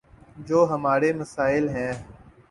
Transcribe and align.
جو 0.47 0.59
ہمارے 0.69 1.11
مسائل 1.13 1.69
ہیں۔ 1.69 1.91